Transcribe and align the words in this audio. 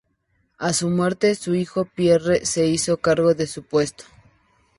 A 0.57 0.73
su 0.73 0.89
muerte, 0.89 1.35
su 1.35 1.53
hijo 1.53 1.85
Pierre 1.85 2.43
se 2.43 2.65
hizo 2.65 2.97
cargo 2.97 3.35
de 3.35 3.45
su 3.45 3.61
puesto. 3.61 4.03